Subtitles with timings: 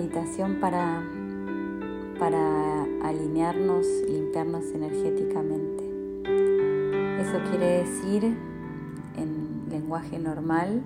[0.00, 1.02] meditación para,
[2.18, 5.84] para alinearnos, limpiarnos energéticamente.
[7.20, 8.24] Eso quiere decir,
[9.16, 10.82] en lenguaje normal,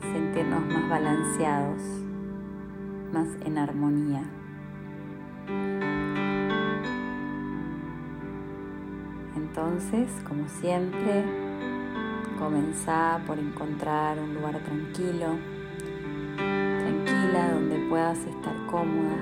[0.00, 1.82] sentirnos más balanceados,
[3.12, 4.22] más en armonía.
[9.36, 11.22] Entonces, como siempre,
[12.38, 15.36] comenzá por encontrar un lugar tranquilo,
[17.92, 19.18] puedas estar cómoda,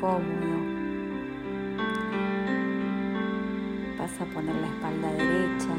[0.00, 0.58] cómodo.
[3.98, 5.74] Vas a poner la espalda derecha.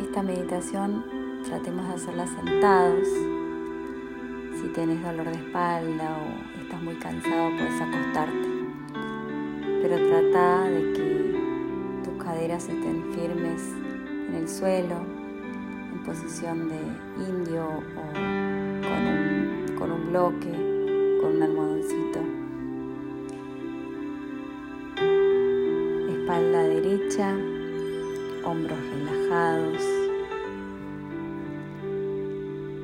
[0.00, 1.04] Esta meditación
[1.44, 3.08] tratemos de hacerla sentados.
[4.58, 8.48] Si tienes dolor de espalda o estás muy cansado, puedes acostarte.
[9.82, 13.74] Pero trata de que tus caderas estén firmes
[14.30, 15.15] en el suelo,
[16.06, 16.78] posición de
[17.28, 18.12] indio o
[19.76, 20.52] con un, bloque,
[21.20, 22.20] con un almohadoncito.
[26.08, 27.36] Espalda derecha,
[28.44, 29.82] hombros relajados,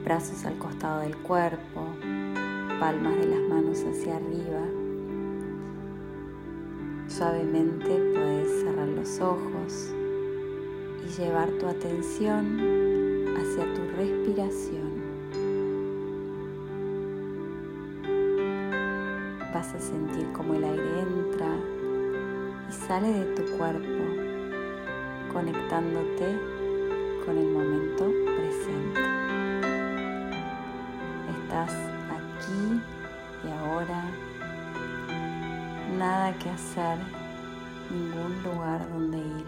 [0.04, 1.94] brazos al costado del cuerpo,
[2.80, 4.66] palmas de las manos hacia arriba.
[7.06, 9.94] Suavemente puedes cerrar los ojos
[11.04, 12.91] y llevar tu atención
[13.36, 14.90] hacia tu respiración.
[19.54, 21.48] Vas a sentir como el aire entra
[22.68, 24.04] y sale de tu cuerpo,
[25.32, 26.38] conectándote
[27.24, 29.00] con el momento presente.
[31.30, 31.72] Estás
[32.10, 32.80] aquí
[33.44, 34.04] y ahora,
[35.98, 36.98] nada que hacer,
[37.90, 39.44] ningún lugar donde ir,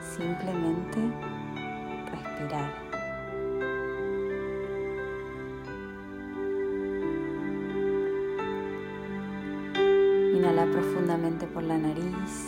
[0.00, 1.29] simplemente
[10.34, 12.46] Inhala profundamente por la nariz.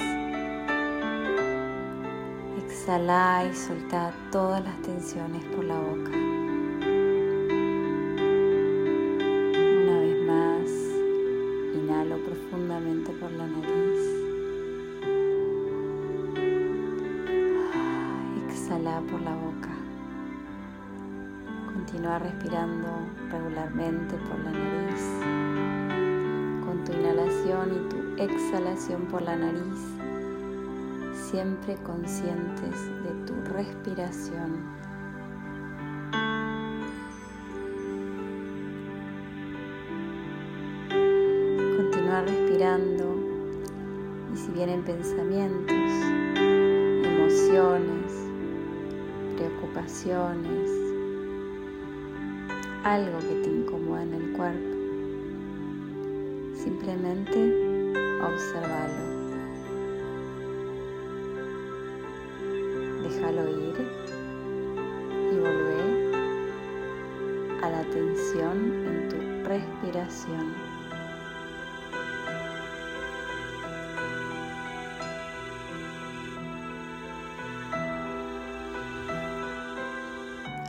[2.64, 6.51] Exhala y solta todas las tensiones por la boca.
[24.32, 25.04] Por la nariz.
[26.65, 30.03] Con tu inhalación y tu exhalación por la nariz
[31.32, 34.50] siempre conscientes de tu respiración.
[41.76, 43.16] Continúa respirando
[44.34, 45.75] y si vienen pensamientos,
[47.06, 48.12] emociones,
[49.37, 50.81] preocupaciones,
[52.84, 54.70] algo que te incomoda en el cuerpo,
[56.54, 57.38] simplemente
[58.22, 59.12] observalo.
[63.03, 63.75] déjalo ir
[65.32, 65.82] y volvé
[67.62, 68.56] a la atención
[68.87, 69.16] en tu
[69.49, 70.72] respiración.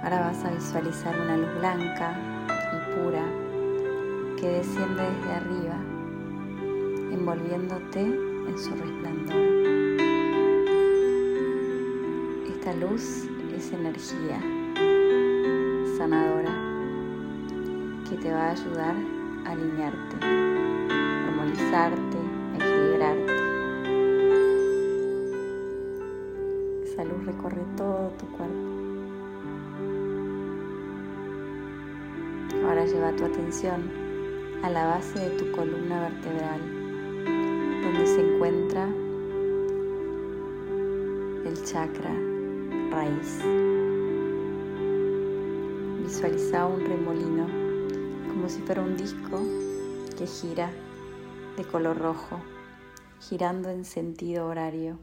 [0.04, 2.14] Ahora vas a visualizar una luz blanca
[2.50, 3.24] y pura
[4.38, 5.78] que desciende desde arriba,
[7.10, 9.38] envolviéndote en su resplandor.
[12.54, 14.42] Esta luz es energía
[15.98, 16.54] sanadora
[18.10, 18.96] que te va a ayudar
[19.46, 20.18] a alinearte,
[21.30, 22.13] armonizarte,
[33.26, 33.90] atención
[34.64, 36.62] a la base de tu columna vertebral,
[37.84, 38.88] donde se encuentra
[41.46, 42.12] el chakra
[42.92, 43.40] raíz.
[46.04, 47.46] Visualiza un remolino
[48.30, 49.42] como si fuera un disco
[50.18, 50.72] que gira
[51.58, 52.40] de color rojo,
[53.20, 54.98] girando en sentido horario.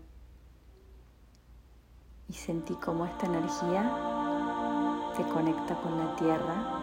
[2.29, 3.83] Y sentí cómo esta energía
[5.17, 6.80] te conecta con la tierra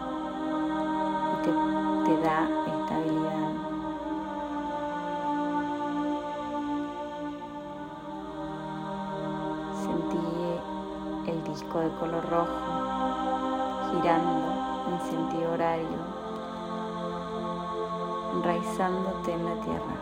[1.42, 3.52] te, da estabilidad.
[9.82, 12.78] Sentí el disco de color rojo
[13.90, 14.52] girando
[14.90, 15.98] en sentido horario,
[18.34, 19.96] enraizándote en la tierra,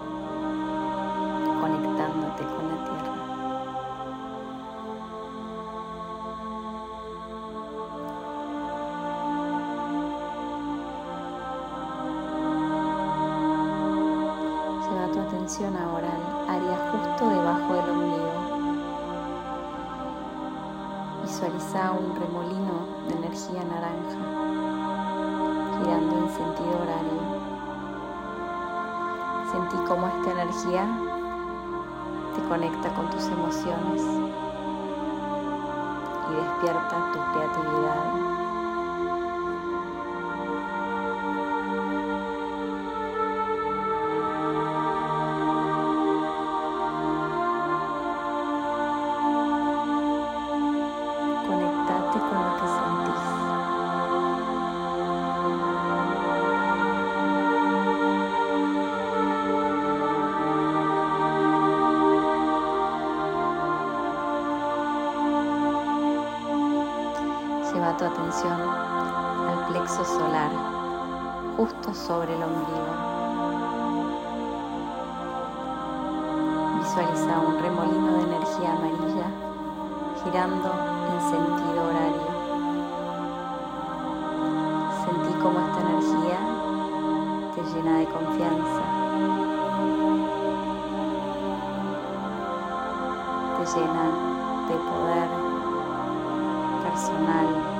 [1.61, 3.26] conectándote con la tierra.
[15.57, 16.11] Atención ahora
[16.49, 18.33] al área justo debajo del ombligo.
[21.23, 24.19] Visualiza un remolino de energía naranja
[25.79, 27.21] girando en sentido horario.
[29.51, 30.85] Sentí cómo esta energía
[32.35, 34.03] te conecta con tus emociones
[36.31, 38.06] y despierta tu creatividad.
[67.95, 70.51] Tu atención al plexo solar,
[71.57, 72.93] justo sobre el ombligo.
[76.79, 79.29] Visualiza un remolino de energía amarilla
[80.25, 80.73] girando
[81.13, 82.27] en sentido horario.
[85.05, 86.39] Sentí cómo esta energía
[87.55, 88.83] te llena de confianza,
[93.57, 94.05] te llena
[94.69, 95.47] de poder
[96.83, 97.76] personal.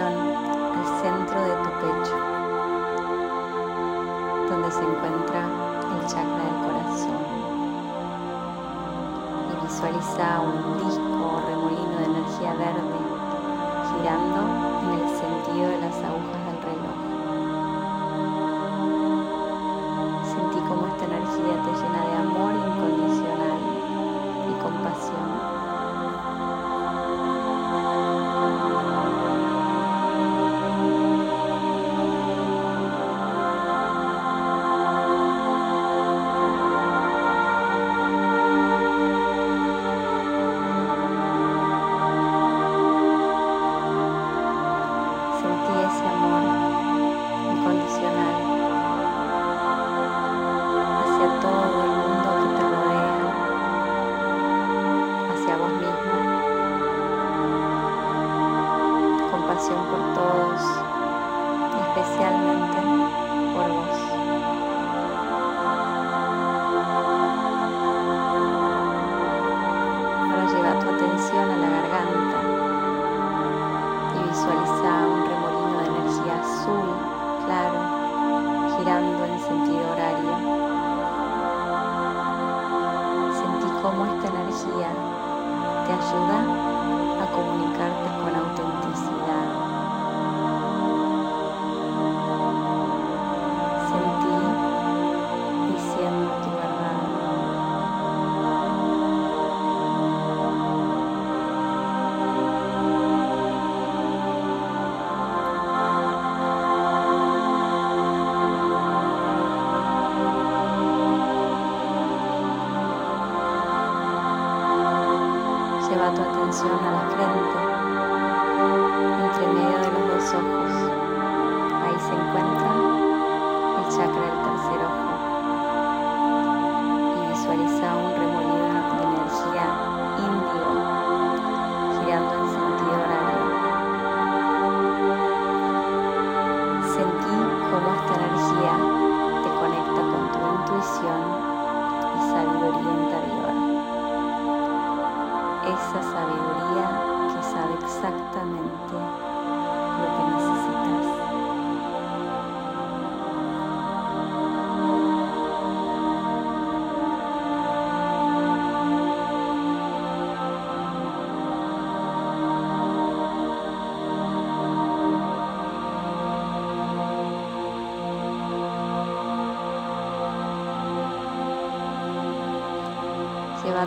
[0.00, 2.16] Al centro de tu pecho,
[4.50, 5.42] donde se encuentra
[5.94, 7.22] el chakra del corazón.
[9.50, 12.98] Y visualiza un disco o remolino de energía verde
[13.92, 14.40] girando
[14.82, 15.93] en el sentido de las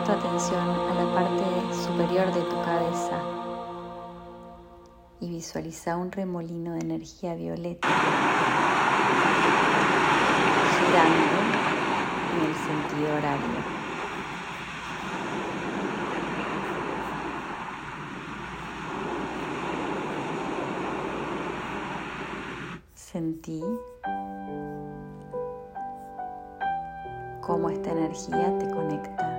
[0.04, 3.20] Tu atención a la parte superior de tu cabeza
[5.20, 7.88] y visualiza un remolino de energía violeta
[12.68, 13.78] sentido horario.
[22.94, 23.62] Sentí
[27.40, 29.37] cómo esta energía te conecta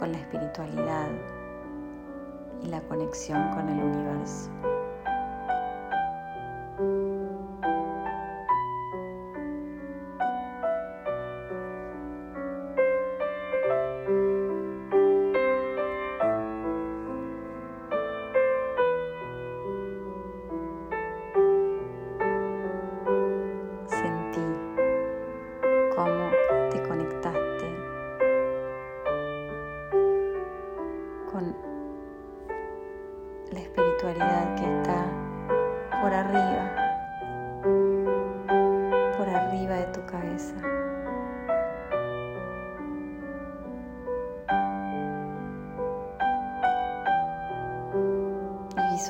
[0.00, 1.10] con la espiritualidad
[2.62, 4.50] y la conexión con el universo.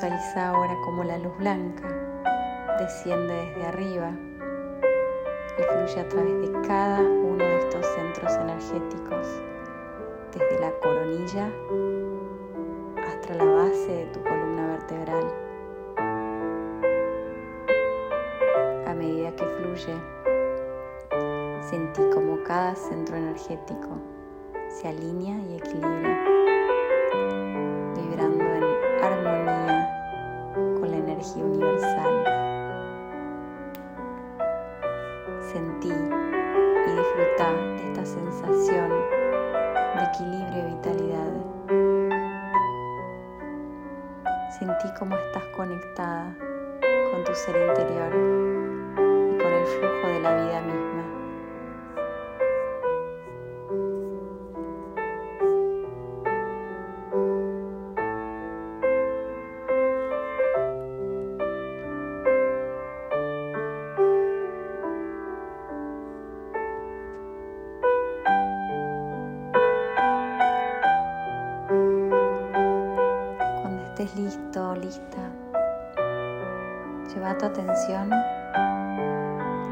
[0.01, 1.87] Visualiza ahora como la luz blanca
[2.79, 4.09] desciende desde arriba
[5.59, 9.27] y fluye a través de cada uno de estos centros energéticos,
[10.33, 11.51] desde la coronilla
[13.05, 15.33] hasta la base de tu columna vertebral.
[18.87, 19.93] A medida que fluye,
[21.61, 23.99] sentí como cada centro energético
[24.67, 26.40] se alinea y equilibra,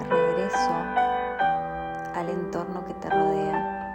[0.10, 0.74] regreso
[2.16, 3.94] al entorno que te rodea.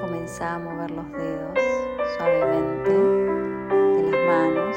[0.00, 1.58] Comenzá a mover los dedos
[2.16, 4.76] suavemente de las manos,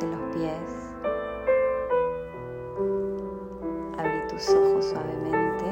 [0.00, 0.94] de los pies.
[3.98, 5.64] Abrí tus ojos suavemente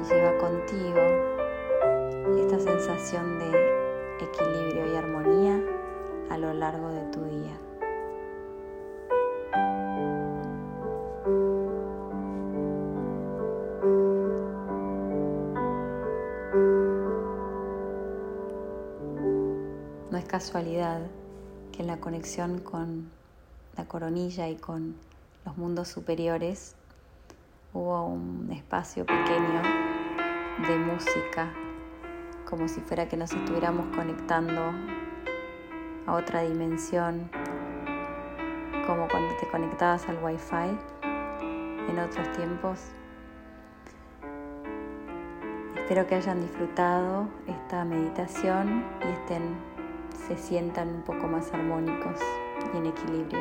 [0.00, 1.00] y lleva contigo
[2.38, 3.50] esta sensación de
[4.20, 5.53] equilibrio y armonía
[6.44, 7.58] lo largo de tu día.
[20.10, 21.00] No es casualidad
[21.72, 23.10] que en la conexión con
[23.76, 24.96] la coronilla y con
[25.46, 26.76] los mundos superiores
[27.72, 29.62] hubo un espacio pequeño
[30.68, 31.52] de música
[32.48, 34.93] como si fuera que nos estuviéramos conectando
[36.06, 37.30] a otra dimensión,
[38.86, 40.78] como cuando te conectabas al wifi
[41.88, 42.80] en otros tiempos.
[45.76, 49.54] Espero que hayan disfrutado esta meditación y estén,
[50.26, 52.20] se sientan un poco más armónicos
[52.72, 53.40] y en equilibrio.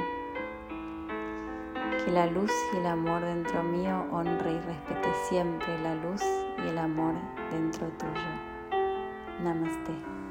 [2.04, 6.22] Que la luz y el amor dentro mío honre y respete siempre la luz
[6.58, 7.14] y el amor
[7.50, 8.12] dentro tuyo.
[9.42, 10.23] Namaste.